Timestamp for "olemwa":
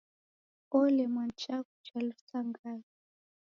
0.77-1.23